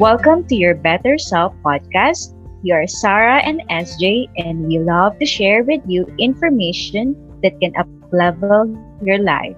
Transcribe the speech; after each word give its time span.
Welcome 0.00 0.48
to 0.48 0.56
your 0.56 0.72
Better 0.80 1.18
Self 1.18 1.52
podcast. 1.60 2.32
We 2.64 2.72
are 2.72 2.88
Sarah 2.88 3.44
and 3.44 3.60
SJ, 3.68 4.32
and 4.40 4.64
we 4.64 4.78
love 4.78 5.18
to 5.18 5.26
share 5.26 5.62
with 5.62 5.84
you 5.84 6.08
information 6.16 7.12
that 7.42 7.60
can 7.60 7.76
uplevel 7.76 8.80
your 9.04 9.18
life. 9.18 9.52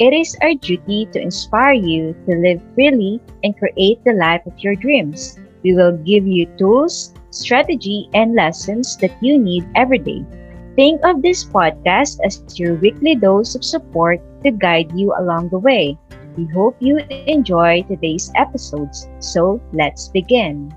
It 0.00 0.10
is 0.10 0.34
our 0.42 0.58
duty 0.58 1.06
to 1.14 1.22
inspire 1.22 1.78
you 1.78 2.18
to 2.26 2.34
live 2.34 2.58
freely 2.74 3.22
and 3.44 3.56
create 3.56 4.02
the 4.02 4.18
life 4.18 4.42
of 4.44 4.58
your 4.58 4.74
dreams. 4.74 5.38
We 5.62 5.78
will 5.78 5.94
give 6.02 6.26
you 6.26 6.50
tools, 6.58 7.14
strategy, 7.30 8.10
and 8.12 8.34
lessons 8.34 8.96
that 8.96 9.14
you 9.22 9.38
need 9.38 9.70
every 9.76 10.02
day. 10.02 10.26
Think 10.74 10.98
of 11.04 11.22
this 11.22 11.44
podcast 11.44 12.18
as 12.26 12.42
your 12.58 12.74
weekly 12.74 13.14
dose 13.14 13.54
of 13.54 13.62
support 13.62 14.18
to 14.42 14.50
guide 14.50 14.90
you 14.98 15.14
along 15.14 15.50
the 15.50 15.62
way. 15.62 15.96
We 16.40 16.48
hope 16.56 16.80
you 16.80 16.96
enjoy 17.28 17.84
today's 17.84 18.32
episodes. 18.32 19.12
So 19.20 19.60
let's 19.76 20.08
begin. 20.08 20.72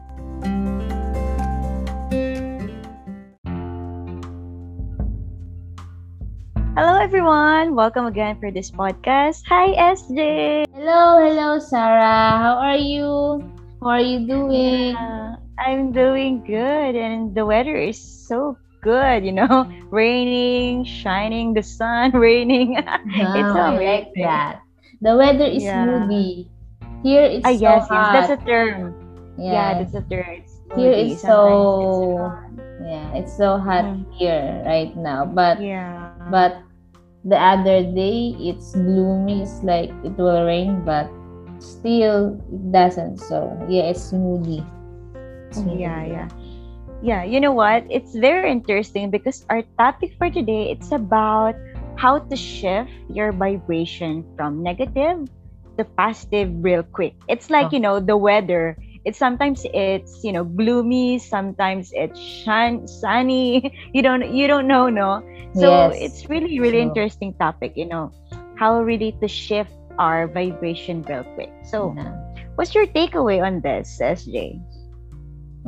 Hello, 6.76 7.00
everyone. 7.00 7.80
Welcome 7.80 8.12
again 8.12 8.36
for 8.44 8.52
this 8.52 8.76
podcast. 8.76 9.48
Hi, 9.48 9.72
SJ. 9.96 10.68
Hello, 10.76 11.24
hello, 11.24 11.60
Sarah. 11.64 12.44
How 12.44 12.60
are 12.60 12.76
you? 12.76 13.40
How 13.80 13.88
are 13.88 14.04
you 14.04 14.28
doing? 14.28 15.00
I'm 15.64 15.96
doing 15.96 16.44
good, 16.44 17.00
and 17.00 17.32
the 17.32 17.46
weather 17.46 17.80
is 17.80 17.96
so 17.96 18.60
good. 18.84 19.24
You 19.24 19.32
know, 19.32 19.72
raining, 19.96 20.84
shining, 20.84 21.54
the 21.56 21.64
sun, 21.64 22.12
raining. 22.20 22.76
it's 22.84 23.56
Wow, 23.56 23.80
I 23.80 23.80
like 23.80 24.12
that. 24.20 24.63
The 25.04 25.14
weather 25.20 25.44
is 25.52 25.68
Yeah. 25.68 25.84
moody. 25.84 26.48
Here 27.04 27.28
it's 27.28 27.44
Ah, 27.44 27.52
so 27.52 27.60
yes, 27.60 27.84
yes, 27.84 27.88
hot. 27.92 28.14
that's 28.16 28.32
a 28.32 28.40
term. 28.48 28.96
Yeah, 29.36 29.52
Yes. 29.52 29.92
that's 29.92 29.96
a 30.00 30.04
term. 30.08 30.32
It's 30.40 30.54
Here 30.74 30.96
it's 30.96 31.22
so 31.22 32.32
yeah, 32.82 33.12
it's 33.14 33.36
so 33.36 33.60
hot 33.60 33.84
Mm. 33.84 34.08
here 34.16 34.64
right 34.66 34.96
now. 34.96 35.28
But 35.28 35.60
yeah. 35.60 36.08
but 36.32 36.64
the 37.28 37.36
other 37.36 37.84
day 37.84 38.32
it's 38.40 38.72
gloomy. 38.74 39.44
It's 39.44 39.60
like 39.62 39.92
it 40.08 40.16
will 40.16 40.48
rain, 40.48 40.82
but 40.88 41.12
still 41.60 42.40
it 42.48 42.64
doesn't. 42.72 43.20
So 43.20 43.52
yeah, 43.68 43.92
it's 43.92 44.10
moody. 44.16 44.64
It's 45.52 45.60
moody. 45.60 45.84
Yeah, 45.84 46.02
yeah. 46.08 46.28
Yeah, 47.04 47.22
you 47.28 47.44
know 47.44 47.52
what? 47.52 47.84
It's 47.92 48.16
very 48.16 48.48
interesting 48.48 49.12
because 49.12 49.44
our 49.52 49.68
topic 49.76 50.16
for 50.16 50.32
today 50.32 50.72
it's 50.72 50.96
about 50.96 51.60
how 51.98 52.20
to 52.20 52.36
shift 52.36 52.92
your 53.10 53.32
vibration 53.32 54.26
from 54.36 54.64
negative 54.64 55.28
to 55.78 55.86
positive 55.98 56.52
real 56.62 56.84
quick. 56.84 57.16
It's 57.28 57.50
like, 57.50 57.68
Oh. 57.68 57.70
you 57.72 57.80
know, 57.80 58.00
the 58.00 58.18
weather. 58.18 58.78
It's 59.06 59.18
sometimes 59.18 59.66
it's, 59.74 60.20
you 60.24 60.32
know, 60.32 60.44
gloomy, 60.44 61.20
sometimes 61.20 61.90
it's 61.94 62.20
shun- 62.20 62.88
sunny. 62.88 63.72
You 63.94 64.02
don't 64.02 64.28
you 64.30 64.48
don't 64.48 64.68
know, 64.68 64.90
no? 64.90 65.22
So 65.54 65.90
Yes. 65.90 65.96
it's 65.96 66.30
really 66.30 66.60
really 66.60 66.82
interesting 66.82 67.34
topic, 67.40 67.74
you 67.76 67.86
know, 67.88 68.14
how 68.56 68.80
really 68.82 69.18
to 69.22 69.28
shift 69.28 69.72
our 70.00 70.28
vibration 70.28 71.04
real 71.08 71.26
quick. 71.36 71.54
So, 71.62 71.96
Yeah. 71.96 72.16
what's 72.56 72.74
your 72.76 72.88
takeaway 72.88 73.42
on 73.44 73.62
this, 73.62 74.00
SJ? 74.02 74.62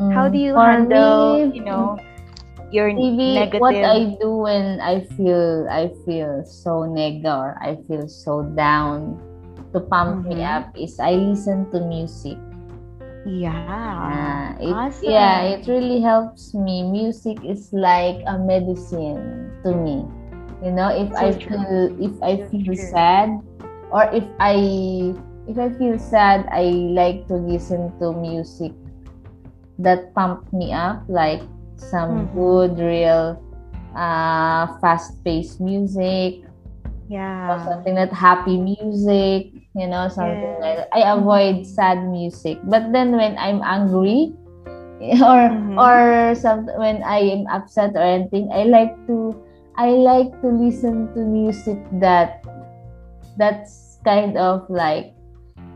How 0.09 0.27
Mm, 0.27 0.29
do 0.29 0.37
you 0.37 0.55
handle, 0.55 1.39
me, 1.39 1.49
you 1.53 1.63
know, 1.63 1.99
your 2.71 2.91
maybe 2.93 3.17
negative? 3.23 3.59
what 3.59 3.75
I 3.83 4.15
do 4.19 4.45
when 4.47 4.79
I 4.81 5.01
feel 5.15 5.67
I 5.69 5.91
feel 6.05 6.43
so 6.45 6.87
nega 6.89 7.33
or 7.33 7.57
I 7.61 7.77
feel 7.87 8.07
so 8.07 8.43
down 8.55 9.19
to 9.73 9.79
pump 9.81 10.25
me 10.25 10.43
Mhm. 10.43 10.43
up 10.43 10.71
is 10.75 10.99
I 10.99 11.13
listen 11.15 11.69
to 11.71 11.79
music. 11.81 12.37
yeah. 13.25 14.53
Uh, 14.55 14.55
it, 14.59 14.73
awesome. 14.73 15.09
Yeah, 15.11 15.41
it 15.41 15.67
really 15.67 16.01
helps 16.01 16.53
me. 16.53 16.83
Music 16.83 17.37
is 17.43 17.69
like 17.73 18.21
a 18.27 18.37
medicine 18.37 19.51
to 19.63 19.73
me. 19.73 20.05
You 20.63 20.71
know, 20.71 20.89
if 20.89 21.11
So 21.11 21.17
I 21.17 21.31
true. 21.39 21.57
feel 21.57 21.95
if 21.99 22.13
I 22.21 22.37
So 22.37 22.49
feel 22.51 22.75
true. 22.75 22.75
sad 22.75 23.29
or 23.91 24.09
if 24.13 24.25
I 24.39 24.55
if 25.47 25.57
I 25.57 25.69
feel 25.77 25.97
sad, 25.99 26.47
I 26.51 26.63
like 26.93 27.27
to 27.27 27.35
listen 27.35 27.93
to 27.99 28.13
music 28.13 28.73
that 29.79 30.13
pump 30.15 30.47
me 30.53 30.71
up 30.73 31.03
like 31.07 31.43
some 31.75 32.27
Mhm. 32.27 32.33
good 32.33 32.79
real 32.79 33.39
uh 33.95 34.67
fast-paced 34.81 35.61
music 35.61 36.43
yeah 37.07 37.53
or 37.53 37.59
something 37.63 37.95
that 37.95 38.11
happy 38.11 38.57
music, 38.57 39.53
you 39.75 39.87
know, 39.87 40.09
something 40.09 40.57
Yeah. 40.57 40.59
like 40.59 40.75
that. 40.83 40.89
I 40.93 41.05
avoid 41.13 41.65
sad 41.65 42.01
music. 42.09 42.57
But 42.65 42.91
then 42.91 43.13
when 43.15 43.37
I'm 43.37 43.61
angry 43.63 44.33
or 45.21 45.41
Mhm. 45.51 45.77
or 45.77 46.33
some 46.35 46.65
when 46.79 47.03
I 47.03 47.19
am 47.19 47.45
upset 47.47 47.93
or 47.95 48.01
anything, 48.03 48.49
I 48.51 48.63
like 48.65 48.95
to 49.07 49.35
I 49.77 49.91
like 49.91 50.31
to 50.41 50.47
listen 50.49 51.11
to 51.13 51.19
music 51.21 51.77
that 51.99 52.41
that's 53.37 53.99
kind 54.03 54.37
of 54.37 54.63
like 54.69 55.11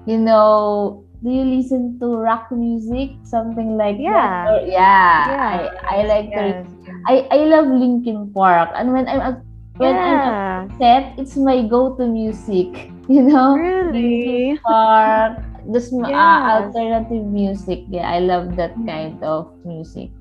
you 0.08 0.18
know 0.18 1.04
do 1.24 1.30
you 1.30 1.44
listen 1.44 2.00
to 2.00 2.16
rock 2.18 2.48
music 2.52 3.12
something 3.24 3.76
like 3.78 3.98
Yeah. 4.00 4.48
that 4.48 4.48
or, 4.48 4.60
yeah, 4.68 5.18
Yeah. 5.28 5.70
I, 5.84 6.00
I 6.00 6.08
like 6.08 6.28
to 6.34 6.44
Yes. 6.56 6.66
I 7.08 7.28
I 7.32 7.40
love 7.48 7.68
Linkin 7.68 8.32
Park 8.34 8.70
and 8.76 8.94
when 8.94 9.08
I'm 9.08 9.44
when 9.78 9.96
I'm 10.00 10.20
yeah. 10.20 10.66
upset, 10.68 11.14
it's 11.20 11.36
my 11.38 11.64
go-to 11.68 12.08
music. 12.08 12.92
You 13.10 13.26
know, 13.26 13.58
Really? 13.58 14.54
Park, 14.64 15.42
just 15.74 15.92
uh, 15.94 16.06
Yes. 16.06 16.70
alternative 16.70 17.26
music. 17.26 17.84
Yeah, 17.90 18.06
I 18.08 18.22
love 18.22 18.56
that 18.56 18.78
Mm. 18.78 18.86
kind 18.88 19.18
of 19.26 19.50
music. 19.66 20.14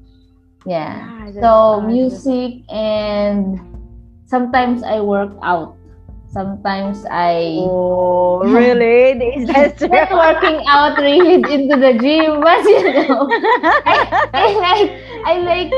Yeah. 0.66 1.06
Yeah, 1.06 1.40
so 1.40 1.80
music 1.84 2.64
and 2.72 3.60
sometimes 4.26 4.82
I 4.82 5.00
work 5.00 5.32
out. 5.42 5.77
Sometimes 6.28 7.04
I 7.08 7.56
Oh, 7.64 8.44
really? 8.44 9.16
Is 9.40 9.48
that 9.48 9.78
true? 9.80 9.88
not 9.88 10.12
working 10.12 10.60
out 10.68 10.98
really 11.00 11.40
into 11.40 11.76
the 11.80 11.96
gym, 11.96 12.40
but 12.44 12.60
you 12.68 12.84
know, 12.84 13.26
I 13.84 14.52
like 14.60 14.90
I 15.24 15.34
like 15.40 15.72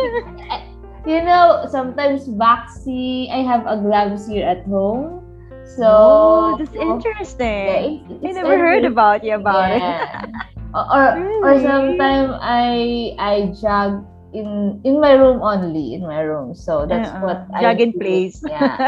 I- 0.50 0.66
you 1.06 1.22
know 1.22 1.64
sometimes 1.70 2.26
boxing. 2.26 3.30
I 3.30 3.46
have 3.46 3.64
a 3.66 3.78
gloves 3.78 4.26
here 4.26 4.44
at 4.46 4.66
home, 4.66 5.22
so 5.64 5.86
oh, 5.86 6.56
that's 6.58 6.74
yeah, 6.74 6.82
interesting. 6.98 8.04
it- 8.10 8.26
I 8.26 8.32
never 8.34 8.58
heard 8.58 8.84
about 8.84 9.22
you 9.22 9.38
about 9.38 9.70
it. 9.70 9.80
yeah. 9.80 10.26
or 10.74 10.82
or, 10.82 11.04
or 11.46 11.54
Really? 11.54 11.62
sometimes 11.62 12.34
I 12.42 13.14
I 13.18 13.54
jog 13.54 14.02
in 14.32 14.80
in 14.84 15.00
my 15.00 15.12
room 15.12 15.40
only 15.42 15.94
in 15.94 16.02
my 16.06 16.20
room. 16.20 16.54
So 16.54 16.86
that's 16.86 17.12
Uh-uh. 17.12 17.20
what 17.20 17.46
I 17.54 17.62
Jog 17.62 17.80
in 17.80 17.92
place. 17.98 18.42
Yeah. 18.46 18.80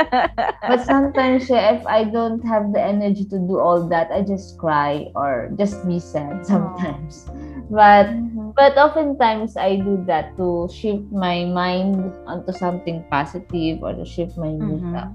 But 0.66 0.80
sometimes 0.86 1.48
yeah, 1.50 1.74
if 1.74 1.86
I 1.86 2.04
don't 2.04 2.40
have 2.46 2.72
the 2.72 2.80
energy 2.80 3.24
to 3.30 3.38
do 3.38 3.58
all 3.58 3.88
that, 3.88 4.10
I 4.12 4.22
just 4.22 4.58
cry 4.58 5.10
or 5.14 5.50
just 5.58 5.86
be 5.86 5.98
sad 5.98 6.46
sometimes. 6.46 7.26
But 7.70 8.22
Mhm. 8.24 8.54
but 8.56 8.76
oftentimes 8.78 9.56
I 9.56 9.76
do 9.76 10.04
that 10.06 10.36
to 10.36 10.68
shift 10.70 11.10
my 11.12 11.44
mind 11.46 12.14
onto 12.26 12.52
something 12.52 13.04
positive 13.10 13.82
or 13.82 13.94
to 13.94 14.04
shift 14.04 14.36
my 14.38 14.52
mood 14.52 14.84
Mhm. 14.84 14.94
up. 14.94 15.10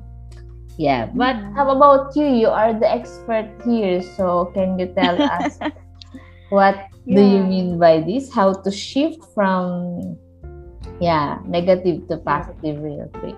Yeah. 0.78 1.10
But 1.14 1.38
Mhm. 1.38 1.56
how 1.56 1.70
about 1.72 2.16
you? 2.16 2.26
You 2.26 2.50
are 2.50 2.74
the 2.74 2.90
expert 2.90 3.50
here, 3.64 4.02
so 4.02 4.52
can 4.54 4.78
you 4.80 4.88
tell 4.94 5.22
us 5.24 5.62
what 6.50 6.76
do 7.08 7.22
you 7.22 7.44
mean 7.44 7.80
by 7.80 8.00
this? 8.02 8.32
How 8.34 8.54
to 8.54 8.72
shift 8.72 9.24
from 9.34 10.18
yeah, 11.00 11.40
negative 11.46 12.08
to 12.10 12.18
positive 12.18 12.82
real 12.82 13.10
quick. 13.20 13.36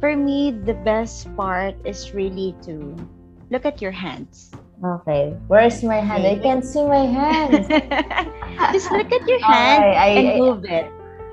For 0.00 0.16
me, 0.16 0.50
the 0.50 0.74
best 0.74 1.30
part 1.36 1.74
is 1.86 2.12
really 2.12 2.54
to 2.66 2.96
look 3.50 3.64
at 3.64 3.80
your 3.80 3.92
hands. 3.92 4.50
Okay. 4.84 5.30
Where's 5.46 5.82
my 5.82 6.02
hand? 6.02 6.26
I 6.26 6.36
can't 6.42 6.64
see 6.64 6.82
my 6.84 7.06
hand. 7.06 7.70
Just 8.74 8.90
look 8.90 9.12
at 9.12 9.22
your 9.28 9.38
hand 9.40 9.84
Okay, 9.84 9.96
I- 9.96 10.08
and 10.18 10.28
I- 10.28 10.38
move 10.38 10.64
it. 10.66 10.86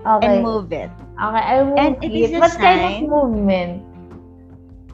Okay. 0.06 0.28
And 0.28 0.44
move 0.46 0.72
it. 0.72 0.90
Okay, 1.20 1.44
I 1.44 1.64
move 1.66 1.76
And 1.78 1.98
it 2.04 2.14
is 2.14 2.32
a 2.32 2.40
What 2.40 2.52
kind 2.56 2.80
sign- 2.80 3.04
of 3.04 3.10
movement? 3.10 3.84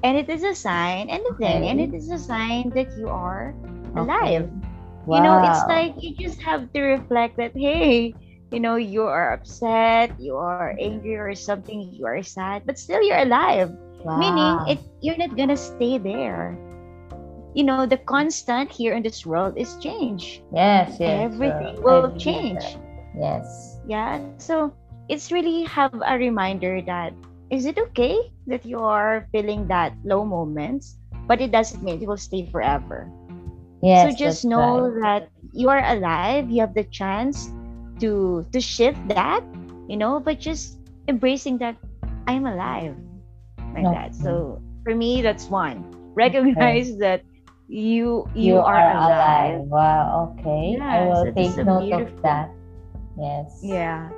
And 0.03 0.17
it 0.17 0.29
is 0.29 0.41
a 0.43 0.55
sign, 0.55 1.09
anything, 1.09 1.61
Okay. 1.61 1.67
and 1.67 1.81
it 1.81 1.93
is 1.93 2.09
a 2.09 2.17
sign 2.17 2.71
that 2.73 2.89
you 2.97 3.09
are 3.09 3.53
Okay. 3.97 4.47
Alive. 5.07 5.17
You 5.17 5.21
know, 5.21 5.37
it's 5.37 5.65
like 5.67 5.95
you 6.01 6.15
just 6.15 6.41
have 6.43 6.71
to 6.73 6.81
reflect 6.81 7.37
that, 7.37 7.53
hey, 7.55 8.15
you 8.51 8.59
know, 8.59 8.75
you 8.75 9.03
are 9.03 9.33
upset, 9.33 10.19
you 10.19 10.35
are 10.37 10.75
angry 10.79 11.15
or 11.15 11.33
something, 11.35 11.89
you 11.93 12.05
are 12.05 12.21
sad, 12.23 12.63
but 12.65 12.77
still 12.79 13.01
you're 13.01 13.21
alive. 13.23 13.71
Wow. 14.03 14.17
Meaning, 14.17 14.61
it 14.67 14.79
you're 15.01 15.17
not 15.17 15.35
gonna 15.37 15.57
stay 15.57 15.97
there. 15.97 16.57
You 17.55 17.63
know, 17.65 17.85
the 17.85 17.97
constant 17.97 18.71
here 18.71 18.93
in 18.93 19.03
this 19.03 19.25
world 19.25 19.53
is 19.57 19.75
change. 19.77 20.43
Yes, 20.53 20.97
yes. 20.99 21.31
Everything 21.33 21.75
sure. 21.75 21.83
Will 21.83 22.11
change. 22.17 22.77
Yes. 23.17 23.79
Yeah. 23.87 24.19
So 24.37 24.73
it's 25.09 25.31
really 25.31 25.63
have 25.63 25.93
a 26.05 26.17
reminder 26.17 26.81
that 26.85 27.13
is 27.49 27.65
it 27.65 27.77
okay 27.77 28.17
that 28.47 28.65
you 28.65 28.79
are 28.79 29.27
feeling 29.31 29.67
that 29.67 29.93
low 30.03 30.25
moments, 30.25 30.97
but 31.27 31.41
it 31.41 31.51
doesn't 31.51 31.83
mean 31.83 32.01
it 32.01 32.07
will 32.07 32.17
stay 32.17 32.45
forever. 32.51 33.11
Yes. 33.85 34.09
so 34.09 34.17
just 34.17 34.45
know 34.45 34.89
right. 34.89 35.29
that 35.29 35.29
you 35.53 35.69
are 35.69 35.85
alive 35.93 36.49
you 36.49 36.57
have 36.65 36.73
the 36.73 36.89
chance 36.89 37.53
to 38.01 38.41
to 38.49 38.57
shift 38.57 38.97
that 39.13 39.45
you 39.85 39.93
know 39.93 40.17
but 40.17 40.41
just 40.41 40.81
embracing 41.07 41.61
that 41.61 41.77
i'm 42.25 42.49
alive 42.49 42.97
like 43.77 43.85
that 43.85 44.17
so 44.17 44.57
for 44.81 44.97
me 44.97 45.21
that's 45.21 45.53
one 45.53 45.85
recognize 46.17 46.97
okay. 46.97 46.97
that 46.97 47.21
you 47.69 48.25
you, 48.33 48.53
you 48.53 48.57
are, 48.57 48.73
are 48.73 48.89
alive. 48.97 49.53
alive. 49.53 49.69
wow 49.69 50.33
okay 50.33 50.81
i 50.81 51.05
will 51.05 51.29
take 51.37 51.53
note 51.61 51.93
of 51.93 52.09
that 52.25 52.49
yes 53.21 53.61
yeah 53.61 54.09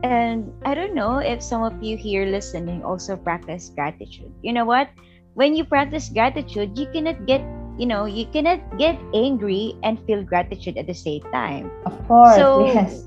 and 0.00 0.48
i 0.64 0.72
don't 0.72 0.94
know 0.94 1.20
if 1.20 1.42
some 1.44 1.60
of 1.60 1.76
you 1.84 1.92
here 1.92 2.24
listening 2.24 2.80
also 2.82 3.20
practice 3.20 3.68
gratitude 3.76 4.32
you 4.40 4.52
know 4.52 4.64
what 4.64 4.88
when 5.34 5.54
you 5.54 5.64
practice 5.64 6.08
gratitude 6.08 6.72
you 6.72 6.88
cannot 6.88 7.20
get 7.28 7.44
you 7.78 7.86
know 7.86 8.04
you 8.04 8.26
cannot 8.26 8.60
get 8.76 8.98
angry 9.14 9.78
and 9.82 10.02
feel 10.04 10.22
gratitude 10.22 10.76
at 10.76 10.86
the 10.86 10.94
same 10.94 11.22
time. 11.30 11.70
Of 11.86 11.94
course 12.06 12.36
so, 12.36 12.66
yes. 12.66 13.06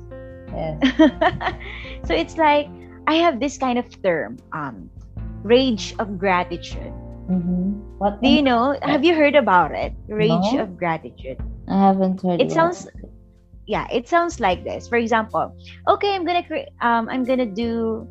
Yes. 0.51 0.79
so 2.07 2.13
it's 2.13 2.35
like 2.35 2.67
i 3.07 3.15
have 3.15 3.39
this 3.39 3.57
kind 3.57 3.79
of 3.79 3.87
term 4.03 4.37
um 4.53 4.89
rage 5.43 5.93
of 5.99 6.17
gratitude. 6.17 6.95
Mm-hmm. 7.31 7.79
what 7.99 8.21
do 8.21 8.27
you 8.27 8.41
know 8.41 8.75
have 8.81 9.03
you 9.03 9.15
heard 9.15 9.35
about 9.35 9.71
it? 9.71 9.93
Rage 10.07 10.51
no? 10.55 10.63
of 10.63 10.77
gratitude. 10.77 11.37
I 11.67 11.91
haven't 11.91 12.21
heard 12.21 12.41
it 12.41 12.51
sounds 12.51 12.87
it. 12.87 13.11
yeah 13.67 13.87
it 13.91 14.07
sounds 14.07 14.39
like 14.39 14.63
this. 14.63 14.87
For 14.87 14.97
example 14.97 15.55
okay 15.87 16.15
i'm 16.15 16.25
gonna 16.25 16.43
create 16.43 16.69
um 16.79 17.09
i'm 17.09 17.23
gonna 17.23 17.45
do 17.45 18.07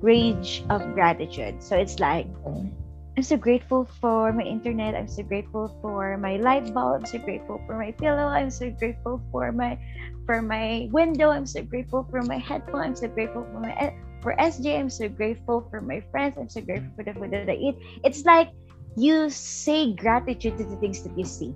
rage 0.00 0.64
of 0.68 0.82
gratitude. 0.94 1.62
So 1.62 1.76
it's 1.76 1.98
like 1.98 2.28
okay 2.44 2.68
I'm 3.16 3.22
so 3.22 3.36
grateful 3.36 3.84
for 4.00 4.32
my 4.32 4.42
internet. 4.42 4.94
I'm 4.94 5.08
so 5.08 5.22
grateful 5.22 5.68
for 5.82 6.16
my 6.16 6.36
light 6.36 6.72
bulb. 6.72 7.04
I'm 7.04 7.06
so 7.06 7.18
grateful 7.18 7.60
for 7.66 7.76
my 7.76 7.92
pillow. 7.92 8.24
I'm 8.24 8.50
so 8.50 8.70
grateful 8.70 9.20
for 9.30 9.52
my 9.52 9.76
for 10.24 10.40
my 10.40 10.88
window. 10.92 11.28
I'm 11.28 11.44
so 11.44 11.60
grateful 11.62 12.08
for 12.08 12.22
my 12.22 12.38
headphone. 12.38 12.80
I'm 12.80 12.96
so 12.96 13.08
grateful 13.08 13.44
for 13.52 13.60
my 13.60 13.92
for 14.24 14.34
SJ. 14.40 14.80
I'm 14.80 14.88
so 14.88 15.12
grateful 15.12 15.68
for 15.68 15.82
my 15.84 16.00
friends. 16.08 16.40
I'm 16.40 16.48
so 16.48 16.62
grateful 16.62 16.88
for 16.96 17.04
the 17.04 17.12
food 17.12 17.32
that 17.32 17.52
I 17.52 17.60
eat. 17.60 17.76
It's 18.02 18.24
like 18.24 18.48
you 18.96 19.28
say 19.28 19.92
gratitude 19.92 20.56
to 20.56 20.64
the 20.64 20.76
things 20.76 21.04
that 21.04 21.12
you 21.12 21.24
see. 21.28 21.52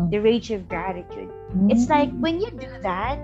Mm. 0.00 0.10
The 0.10 0.18
rage 0.24 0.50
of 0.56 0.68
gratitude. 0.72 1.28
Mm-hmm. 1.52 1.70
It's 1.70 1.92
like 1.92 2.08
when 2.16 2.40
you 2.40 2.48
do 2.50 2.72
that, 2.80 3.20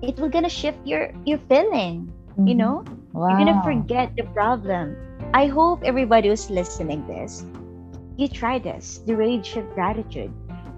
it 0.00 0.16
will 0.16 0.32
gonna 0.32 0.48
shift 0.48 0.80
your 0.88 1.12
your 1.28 1.44
feeling. 1.44 2.08
Mm-hmm. 2.40 2.46
You 2.48 2.56
know, 2.56 2.84
wow. 3.12 3.36
you're 3.36 3.44
gonna 3.44 3.60
forget 3.60 4.16
the 4.16 4.24
problem 4.32 4.96
I 5.34 5.46
hope 5.46 5.82
everybody 5.84 6.28
who's 6.28 6.50
listening 6.50 7.06
this, 7.06 7.44
you 8.16 8.28
try 8.28 8.58
this, 8.58 8.98
the 9.06 9.16
rage 9.16 9.56
of 9.56 9.68
gratitude. 9.74 10.32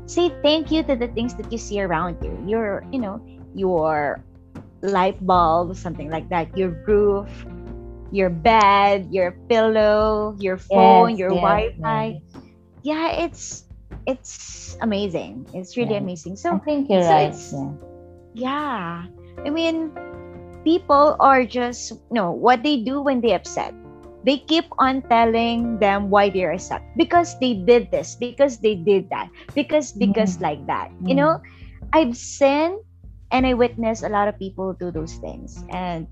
Say 0.07 0.33
thank 0.43 0.71
you 0.71 0.83
to 0.85 0.97
the 0.97 1.09
things 1.09 1.35
that 1.37 1.53
you 1.53 1.59
see 1.59 1.81
around 1.81 2.19
you. 2.23 2.33
Your, 2.47 2.85
you 2.93 2.99
know, 2.99 3.21
your 3.55 4.25
light 4.83 5.25
bulb, 5.25 5.77
something 5.77 6.11
like 6.11 6.29
that, 6.31 6.57
your 6.57 6.71
roof, 6.87 7.29
your 8.11 8.31
bed, 8.31 9.09
your 9.13 9.33
pillow, 9.49 10.35
your 10.39 10.57
phone, 10.57 11.11
yes, 11.11 11.19
your 11.19 11.33
yes, 11.33 11.41
Wi-Fi. 11.43 12.05
Yes. 12.07 12.43
Yeah, 12.83 13.09
it's 13.25 13.65
it's 14.07 14.77
amazing. 14.81 15.47
It's 15.53 15.77
really 15.77 15.97
amazing. 15.97 16.37
So 16.37 16.55
I 16.55 16.59
think 16.59 16.89
you're 16.89 17.03
so 17.03 17.11
right. 17.11 17.35
Yeah. 17.53 17.73
yeah. 18.35 19.45
I 19.45 19.51
mean, 19.51 19.93
people 20.65 21.17
are 21.21 21.45
just 21.45 21.93
you 21.93 22.15
know 22.17 22.33
what 22.33 22.63
they 22.63 22.81
do 22.83 23.03
when 23.03 23.21
they 23.21 23.35
upset 23.35 23.75
they 24.25 24.39
keep 24.39 24.67
on 24.79 25.03
telling 25.07 25.79
them 25.79 26.11
why 26.11 26.31
they're 26.31 26.53
upset 26.53 26.83
because 26.97 27.39
they 27.39 27.55
did 27.55 27.91
this 27.91 28.17
because 28.17 28.59
they 28.59 28.75
did 28.75 29.09
that 29.11 29.31
because 29.55 29.93
because 29.93 30.39
mm. 30.39 30.43
like 30.43 30.67
that. 30.67 30.91
Mm. 31.01 31.09
you 31.09 31.15
know 31.15 31.41
i've 31.93 32.17
seen 32.17 32.79
and 33.31 33.47
i 33.47 33.55
witnessed 33.55 34.03
a 34.03 34.09
lot 34.09 34.29
of 34.29 34.39
people 34.39 34.73
do 34.73 34.91
those 34.91 35.15
things. 35.21 35.65
And 35.71 36.07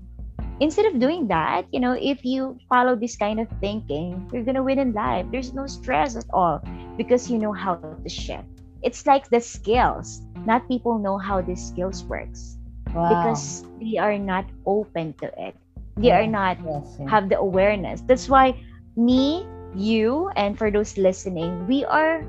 instead 0.59 0.85
of 0.85 0.99
doing 0.99 1.27
that 1.27 1.65
you 1.71 1.79
know 1.79 1.93
if 1.93 2.25
you 2.25 2.57
follow 2.69 2.95
this 2.95 3.15
kind 3.15 3.39
of 3.39 3.47
thinking 3.61 4.29
you're 4.33 4.43
gonna 4.43 4.63
win 4.63 4.79
in 4.79 4.93
life. 4.93 5.25
There's 5.31 5.53
no 5.53 5.67
stress 5.67 6.15
at 6.15 6.25
all 6.31 6.61
because 6.97 7.29
you 7.29 7.37
know 7.37 7.53
how 7.53 7.75
to 7.75 8.09
shift. 8.09 8.47
It's 8.81 9.05
like 9.05 9.29
the 9.29 9.41
skills. 9.41 10.21
Not 10.45 10.67
people 10.69 10.97
know 10.97 11.17
how 11.17 11.41
these 11.41 11.61
skills 11.61 12.05
works 12.05 12.57
wow. 12.93 13.09
because 13.09 13.65
they 13.81 13.97
are 13.97 14.17
not 14.17 14.45
open 14.65 15.13
to 15.19 15.27
it 15.37 15.55
they 15.97 16.11
are 16.11 16.27
not 16.27 16.57
yes, 16.63 16.97
have 17.09 17.29
the 17.29 17.37
awareness. 17.37 18.01
That's 18.05 18.29
why 18.29 18.55
me 18.95 19.45
you 19.75 20.29
and 20.35 20.57
for 20.57 20.71
those 20.71 20.97
listening 20.97 21.67
we 21.67 21.85
are 21.85 22.23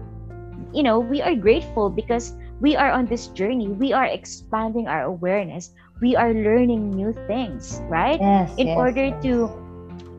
you 0.74 0.82
know 0.82 0.98
we 0.98 1.22
are 1.22 1.34
grateful 1.34 1.88
because 1.88 2.34
we 2.60 2.76
are 2.76 2.90
on 2.90 3.06
this 3.06 3.28
journey. 3.28 3.68
We 3.68 3.92
are 3.92 4.06
expanding 4.06 4.88
our 4.88 5.04
awareness. 5.04 5.70
We 6.00 6.16
are 6.16 6.34
learning 6.34 6.90
new 6.90 7.14
things 7.26 7.80
right? 7.88 8.20
Yes, 8.20 8.52
in 8.56 8.68
yes, 8.68 8.76
order 8.76 9.06
yes. 9.06 9.22
to 9.22 9.50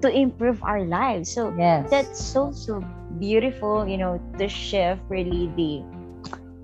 to 0.01 0.07
improve 0.09 0.63
our 0.63 0.83
lives. 0.85 1.31
So 1.31 1.53
yes. 1.57 1.89
that's 1.89 2.19
so 2.23 2.51
so 2.51 2.83
beautiful 3.19 3.87
you 3.87 3.97
know 3.97 4.21
to 4.37 4.47
shift 4.47 5.01
really 5.09 5.51
the 5.57 5.83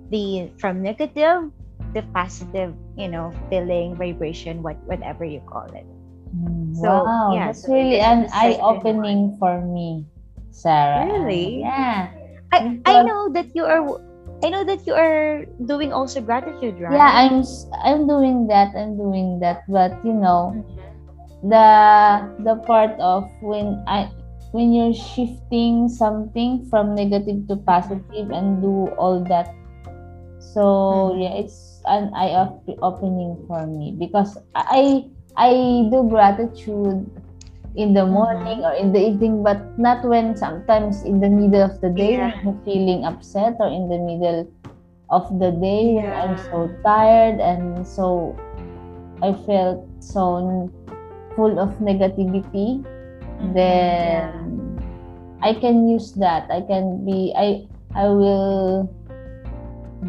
the 0.09 0.51
from 0.59 0.81
negative 0.81 1.51
to 1.93 2.01
positive 2.13 2.73
you 2.95 3.07
know 3.07 3.31
feeling 3.49 3.95
vibration 3.95 4.61
what 4.63 4.77
whatever 4.85 5.25
you 5.25 5.41
call 5.47 5.67
it. 5.73 5.85
Mm, 5.85 5.94
so 6.75 7.03
wow, 7.03 7.31
yeah, 7.33 7.47
that's 7.47 7.63
so 7.63 7.73
really 7.73 7.99
an 7.99 8.27
eye-opening 8.33 9.37
for 9.39 9.61
me, 9.61 10.05
Sarah. 10.51 11.05
Really? 11.05 11.61
Yeah. 11.61 12.11
I, 12.51 12.79
I 12.85 13.03
know 13.03 13.29
that 13.33 13.51
you 13.55 13.65
are 13.65 13.83
I 14.43 14.49
know 14.49 14.63
that 14.63 14.85
you 14.85 14.93
are 14.93 15.45
doing 15.65 15.93
also 15.93 16.19
gratitude, 16.19 16.77
right? 16.79 16.93
Yeah, 16.93 17.11
I'm 17.15 17.41
I'm 17.81 18.07
doing 18.07 18.47
that. 18.47 18.75
I'm 18.75 18.97
doing 18.97 19.39
that. 19.39 19.63
But 19.65 19.95
you 20.03 20.13
know, 20.13 20.53
mm-hmm. 20.53 21.49
the 21.49 21.67
the 22.43 22.55
part 22.67 22.99
of 22.99 23.25
when 23.39 23.81
I 23.87 24.11
when 24.51 24.75
you're 24.75 24.93
shifting 24.93 25.87
something 25.87 26.67
from 26.69 26.95
negative 26.95 27.47
to 27.47 27.55
positive 27.63 28.29
and 28.31 28.61
do 28.61 28.91
all 28.99 29.23
that. 29.31 29.55
So 30.39 31.15
mm-hmm. 31.15 31.25
yeah, 31.25 31.33
it's 31.39 31.81
an 31.87 32.11
eye 32.13 32.35
opening 32.83 33.39
for 33.47 33.65
me 33.65 33.95
because 33.97 34.37
I 34.53 35.07
I 35.37 35.87
do 35.91 36.07
gratitude 36.09 37.03
in 37.75 37.93
the 37.93 38.07
mm-hmm. 38.07 38.13
morning 38.13 38.59
mm-hmm. 38.63 38.71
or 38.71 38.73
in 38.73 38.91
the 38.91 38.99
evening, 38.99 39.43
but 39.43 39.59
not 39.77 40.03
when 40.03 40.35
sometimes 40.35 41.03
in 41.03 41.19
the 41.19 41.29
middle 41.29 41.61
of 41.61 41.79
the 41.81 41.89
day 41.89 42.15
yeah. 42.15 42.31
I'm 42.31 42.59
feeling 42.63 43.03
upset 43.03 43.55
or 43.59 43.67
in 43.67 43.89
the 43.89 43.99
middle 43.99 44.47
of 45.09 45.27
the 45.39 45.51
day 45.51 45.99
yeah. 45.99 46.23
I'm 46.23 46.37
so 46.49 46.71
tired 46.83 47.39
and 47.39 47.85
so 47.85 48.35
I 49.21 49.33
felt 49.45 49.85
so 49.99 50.71
full 51.35 51.59
of 51.59 51.75
negativity. 51.83 52.79
Mm-hmm. 52.79 53.53
Then 53.53 54.79
yeah. 54.79 55.47
I 55.47 55.53
can 55.53 55.87
use 55.87 56.13
that. 56.13 56.49
I 56.49 56.61
can 56.61 57.03
be 57.03 57.35
I 57.35 57.67
I 57.93 58.07
will 58.07 58.87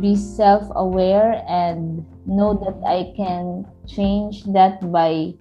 be 0.01 0.15
self-aware 0.15 1.43
and 1.49 2.05
know 2.27 2.55
that 2.55 2.77
I 2.87 3.15
can 3.17 3.67
change 3.87 4.45
that 4.53 4.83
by 4.93 5.35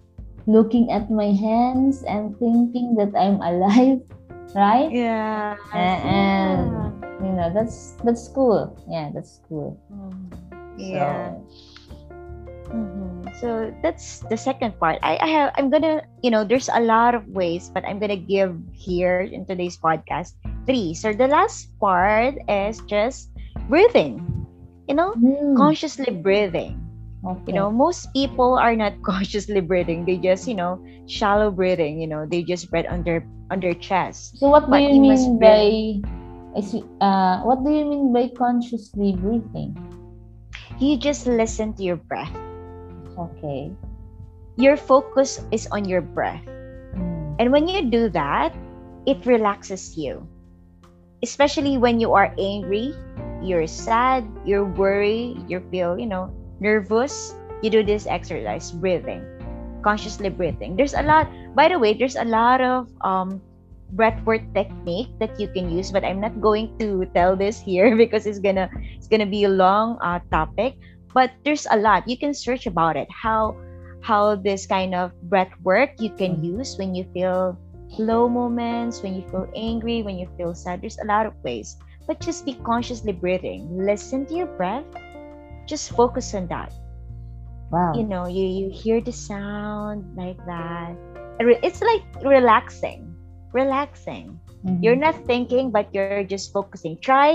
looking 0.48 0.92
at 0.92 1.10
my 1.10 1.34
hands 1.34 2.04
and 2.04 2.38
thinking 2.38 2.96
that 2.96 3.14
I'm 3.18 3.42
alive, 3.42 4.02
right? 4.56 4.90
Yeah. 4.92 5.58
And, 5.74 6.00
and 6.06 6.96
you 7.26 7.32
know 7.34 7.52
that's 7.54 7.98
that's 8.04 8.28
cool. 8.30 8.78
Yeah, 8.90 9.12
that's 9.14 9.42
cool. 9.50 9.78
Mm, 9.92 10.30
yeah. 10.78 11.34
So, 12.66 12.74
mm-hmm. 12.74 13.30
so 13.42 13.74
that's 13.82 14.20
the 14.30 14.38
second 14.38 14.78
part. 14.80 15.00
I, 15.02 15.18
I 15.22 15.28
have 15.28 15.54
I'm 15.58 15.70
gonna 15.70 16.04
you 16.22 16.30
know 16.32 16.44
there's 16.44 16.70
a 16.70 16.82
lot 16.82 17.16
of 17.16 17.28
ways, 17.30 17.70
but 17.74 17.86
I'm 17.86 18.00
gonna 18.00 18.20
give 18.20 18.58
here 18.74 19.22
in 19.22 19.46
today's 19.46 19.78
podcast 19.78 20.34
three. 20.66 20.94
So 20.94 21.14
the 21.14 21.28
last 21.28 21.72
part 21.80 22.36
is 22.50 22.82
just 22.86 23.30
breathing. 23.70 24.35
You 24.88 24.96
know, 24.96 25.14
mm. 25.14 25.58
consciously 25.58 26.14
breathing 26.14 26.86
Okay. 27.26 27.42
You 27.50 27.54
know, 27.58 27.72
most 27.74 28.14
people 28.14 28.54
are 28.54 28.76
not 28.78 29.02
consciously 29.04 29.60
breathing. 29.60 30.06
They 30.06 30.18
just, 30.18 30.48
you 30.48 30.54
know, 30.54 30.78
shallow 31.10 31.50
breathing. 31.50 32.00
You 32.00 32.08
know, 32.08 32.26
they 32.30 32.44
just 32.44 32.70
breathe 32.70 32.86
under 32.86 33.26
under 33.50 33.74
chest. 33.74 34.38
So 34.38 34.50
what 34.50 34.70
do 34.70 34.78
you 34.78 35.02
mean 35.02 35.42
by? 35.42 36.02
I 36.56 36.62
see. 36.62 36.86
Uh, 37.02 37.42
what 37.42 37.66
do 37.66 37.74
you 37.74 37.86
mean 37.86 38.14
by 38.14 38.30
consciously 38.38 39.18
breathing? 39.18 39.74
You 40.78 40.98
just 40.98 41.26
listen 41.26 41.74
to 41.82 41.84
your 41.84 41.98
breath. 41.98 42.32
Okay. 43.18 43.74
Your 44.58 44.78
focus 44.78 45.42
is 45.52 45.68
on 45.74 45.84
your 45.84 46.02
breath, 46.02 46.46
mm. 46.46 47.36
and 47.42 47.52
when 47.52 47.68
you 47.68 47.90
do 47.90 48.08
that, 48.14 48.56
it 49.10 49.26
relaxes 49.26 49.98
you. 49.98 50.24
Especially 51.24 51.76
when 51.76 52.00
you 52.00 52.14
are 52.14 52.32
angry, 52.38 52.94
you're 53.46 53.68
sad, 53.68 54.26
you're 54.44 54.66
worried, 54.66 55.46
you 55.48 55.62
feel, 55.72 55.98
you 56.00 56.08
know, 56.08 56.32
nervous, 56.60 57.36
you 57.62 57.70
do 57.70 57.84
this 57.84 58.08
exercise, 58.08 58.72
breathing, 58.72 59.28
consciously 59.84 60.30
breathing. 60.30 60.76
There's 60.76 60.94
a 60.94 61.04
lot, 61.04 61.30
by 61.56 61.70
the 61.70 61.80
way, 61.80 61.94
there's 61.94 62.16
a 62.16 62.26
lot 62.26 62.62
of 62.62 62.88
um, 63.04 63.42
breathwork 63.94 64.44
technique 64.54 65.10
that 65.20 65.32
you 65.38 65.48
can 65.48 65.70
use 65.70 65.92
but 65.92 66.04
i'm 66.04 66.20
not 66.20 66.34
going 66.42 66.74
to 66.80 67.06
tell 67.14 67.36
this 67.36 67.60
here 67.60 67.96
because 68.02 68.26
it's 68.26 68.40
gonna 68.40 68.70
it's 68.98 69.08
gonna 69.08 69.26
be 69.26 69.44
a 69.46 69.50
long 69.50 69.98
uh, 70.02 70.20
topic 70.32 70.76
but 71.14 71.32
there's 71.46 71.68
a 71.72 71.78
lot 71.78 72.04
you 72.08 72.18
can 72.18 72.34
search 72.34 72.66
about 72.66 72.98
it 72.98 73.08
how 73.12 73.56
how 74.02 74.36
this 74.36 74.66
kind 74.66 74.94
of 74.96 75.12
breath 75.22 75.52
work 75.64 75.92
you 76.00 76.12
can 76.18 76.38
Mm. 76.38 76.44
use 76.44 76.76
when 76.78 76.94
you 76.96 77.06
feel 77.14 77.58
low 77.98 78.28
moments 78.28 79.02
when 79.04 79.14
you 79.16 79.24
feel 79.32 79.48
angry 79.56 80.02
when 80.04 80.18
you 80.18 80.28
feel 80.38 80.54
sad 80.54 80.82
there's 80.82 80.98
a 81.02 81.08
lot 81.08 81.26
of 81.26 81.34
ways 81.44 81.78
but 82.08 82.20
just 82.20 82.46
be 82.46 82.54
consciously 82.64 83.12
breathing. 83.14 83.68
Listen 83.78 84.26
to 84.28 84.34
your 84.36 84.48
breath. 84.48 84.86
Just 85.66 85.92
focus 85.92 86.34
on 86.34 86.48
that. 86.48 86.72
Wow. 87.72 87.94
you 87.96 88.04
know 88.04 88.28
you 88.28 88.46
you 88.46 88.70
hear 88.70 89.02
the 89.02 89.12
sound 89.12 90.16
like 90.16 90.38
that. 90.46 90.96
It's 91.40 91.82
like 91.82 92.04
relaxing. 92.24 93.14
Relaxing. 93.54 94.40
Mhm. 94.66 94.82
you're 94.82 94.98
not 94.98 95.16
thinking 95.26 95.72
but 95.72 95.90
you're 95.94 96.14
just 96.14 96.42
focusing. 96.44 96.88
Try 96.92 97.30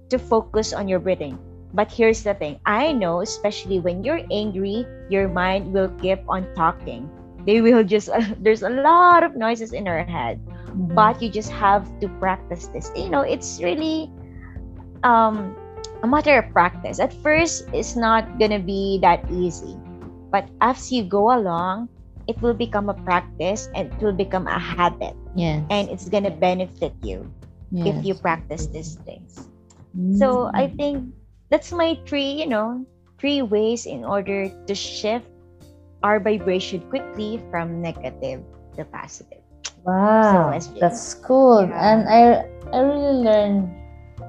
to 0.00 0.10
focus 0.10 0.66
on 0.66 0.82
your 0.82 0.98
breathing. 0.98 1.38
But 1.74 1.90
here's 1.90 2.22
the 2.22 2.34
thing. 2.34 2.58
I 2.66 2.92
know 2.92 3.20
especially 3.22 3.80
when 3.80 4.02
you're 4.04 4.22
angry 4.30 4.86
your 5.10 5.28
mind 5.28 5.72
will 5.72 5.90
keep 6.02 6.20
on 6.28 6.46
talking 6.54 7.08
they 7.46 7.60
will 7.60 7.84
just 7.84 8.08
there's 8.40 8.62
a 8.62 8.70
lot 8.70 9.22
of 9.24 9.36
noises 9.36 9.72
in 9.72 9.88
our 9.88 10.04
head 10.04 10.40
Mhm. 10.72 10.96
but 10.96 11.20
you 11.20 11.30
just 11.30 11.50
have 11.50 11.88
to 12.00 12.08
practice 12.20 12.68
this 12.70 12.90
you 12.94 13.10
know 13.10 13.22
it's 13.22 13.60
really 13.62 14.12
um 15.02 15.56
a 16.02 16.06
matter 16.08 16.38
of 16.38 16.52
practice 16.52 16.98
at 17.00 17.12
first 17.22 17.68
it's 17.72 17.96
not 17.96 18.28
gonna 18.38 18.60
be 18.60 18.98
that 19.02 19.24
easy 19.28 19.82
but 20.30 20.50
as 20.60 20.90
you 20.92 21.04
go 21.04 21.32
along 21.34 21.88
it 22.26 22.36
will 22.42 22.54
become 22.54 22.88
a 22.88 22.94
practice 23.06 23.68
and 23.74 23.88
it 23.92 23.98
will 24.00 24.16
become 24.16 24.46
a 24.46 24.58
habit 24.58 25.16
yes. 25.34 25.64
and 25.70 25.88
it's 25.88 26.08
gonna 26.08 26.30
benefit 26.30 26.96
you 27.00 27.32
if 27.84 28.02
you 28.04 28.14
practice 28.14 28.68
these 28.72 28.98
things 29.04 29.48
so 30.10 30.50
i 30.54 30.66
Mm. 30.66 30.76
think 30.76 31.06
that's 31.50 31.72
my 31.72 31.98
three 32.06 32.32
you 32.42 32.46
know 32.48 32.86
three 33.20 33.42
ways 33.42 33.86
in 33.86 34.04
order 34.04 34.50
to 34.66 34.74
shift 34.74 35.31
our 36.02 36.20
vibration 36.20 36.82
quickly 36.90 37.40
from 37.50 37.80
negative 37.82 38.42
to 38.76 38.84
positive 38.84 39.42
Wow, 39.84 40.52
So, 40.60 40.78
that's 40.80 41.14
cool. 41.14 41.68
Yeah. 41.68 41.74
And 41.74 42.08
I 42.08 42.44
I 42.72 42.80
really 42.80 43.22
learned 43.24 43.76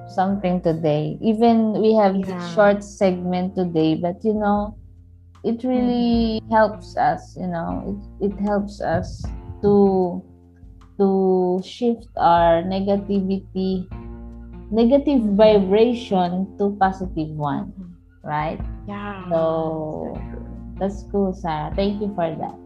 something 0.06 0.60
today. 0.62 1.18
Even 1.20 1.80
we 1.80 1.94
have 1.94 2.14
this 2.24 2.30
Yeah. 2.30 2.48
short 2.52 2.82
segment 2.84 3.54
today, 3.56 3.94
but 3.96 4.22
you 4.24 4.34
know, 4.34 4.78
it 5.44 5.62
really 5.64 6.40
Mm-hmm. 6.40 6.48
helps 6.50 6.96
us. 6.96 7.36
You 7.36 7.48
know, 7.48 7.70
it 8.20 8.32
it 8.32 8.34
helps 8.40 8.80
us 8.80 9.34
to 9.62 10.24
to 11.00 11.60
shift 11.64 12.08
our 12.16 12.62
negativity, 12.62 13.90
negative 14.70 15.22
Mm-hmm. 15.22 15.36
vibration 15.36 16.54
to 16.58 16.76
positive 16.80 17.30
one, 17.36 17.74
right? 18.22 18.62
yeah 18.86 19.24
So 19.30 20.28
that's 20.78 21.04
cool, 21.10 21.32
Sarah. 21.32 21.72
Thank 21.76 22.00
you 22.00 22.12
for 22.14 22.30
that. 22.36 22.58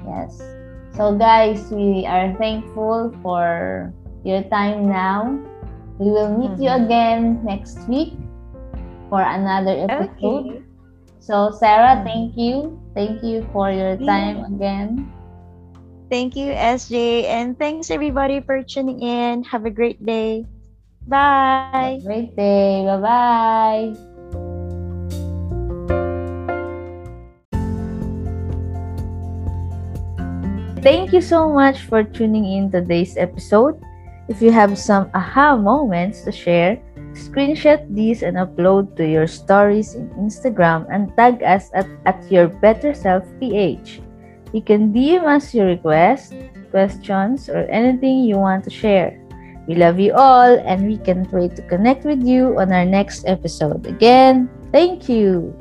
Yes. 0.05 0.55
So, 0.91 1.17
guys, 1.17 1.69
we 1.71 2.05
are 2.07 2.35
thankful 2.37 3.17
for 3.21 3.93
your 4.23 4.43
time 4.49 4.87
now. 4.89 5.41
We 5.97 6.11
will 6.11 6.37
meet 6.37 6.57
you 6.59 6.69
Mhm. 6.69 6.71
again 6.71 7.43
next 7.43 7.87
week 7.87 8.19
for 9.09 9.21
another 9.21 9.73
episode. 9.89 10.47
Okay. 10.49 10.62
So, 11.23 11.55
Sarah, 11.55 12.03
thank 12.03 12.35
you. 12.35 12.75
Thank 12.91 13.23
you 13.23 13.47
for 13.55 13.71
your 13.71 13.95
time 13.95 14.43
again. 14.43 15.07
Thank 16.11 16.35
you, 16.35 16.51
SJ, 16.51 17.31
and 17.31 17.55
thanks 17.55 17.87
everybody 17.87 18.43
for 18.43 18.59
tuning 18.59 18.99
in. 18.99 19.39
Have 19.47 19.63
a 19.63 19.71
great 19.71 20.03
day. 20.03 20.43
Bye. 21.07 21.71
Have 21.71 22.03
a 22.03 22.03
great 22.03 22.35
day. 22.35 22.83
Bye 22.83 22.99
bye. 22.99 23.95
Thank 30.83 31.15
you 31.15 31.23
so 31.23 31.47
much 31.47 31.87
for 31.87 32.03
tuning 32.03 32.43
in 32.43 32.67
today's 32.67 33.15
episode. 33.15 33.79
If 34.27 34.43
you 34.43 34.51
have 34.51 34.75
some 34.75 35.07
aha 35.15 35.55
moments 35.55 36.27
to 36.27 36.35
share, 36.35 36.83
screenshot 37.13 37.81
these 37.93 38.21
and 38.21 38.37
upload 38.37 38.95
to 38.97 39.07
your 39.07 39.27
stories 39.27 39.95
in 39.95 40.09
Instagram 40.19 40.85
and 40.91 41.15
tag 41.15 41.41
us 41.43 41.69
at, 41.73 41.87
at 42.05 42.19
your 42.31 42.47
better 42.47 42.93
self 42.93 43.23
PH. 43.39 44.01
You 44.53 44.61
can 44.61 44.93
DM 44.93 45.25
us 45.25 45.53
your 45.53 45.65
requests, 45.65 46.33
questions, 46.69 47.49
or 47.49 47.65
anything 47.69 48.23
you 48.23 48.37
want 48.37 48.63
to 48.65 48.69
share. 48.69 49.17
We 49.67 49.75
love 49.75 49.99
you 49.99 50.13
all 50.13 50.59
and 50.59 50.85
we 50.85 50.97
can't 50.97 51.31
wait 51.31 51.55
to 51.55 51.63
connect 51.63 52.03
with 52.05 52.21
you 52.21 52.59
on 52.59 52.71
our 52.71 52.85
next 52.85 53.25
episode. 53.25 53.87
Again, 53.87 54.49
thank 54.71 55.07
you. 55.07 55.55